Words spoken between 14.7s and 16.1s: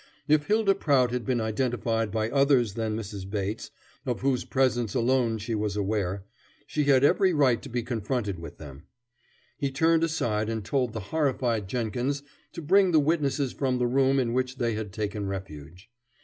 had taken refuge.